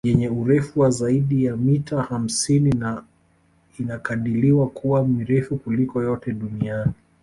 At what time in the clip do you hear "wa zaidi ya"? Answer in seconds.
0.79-1.57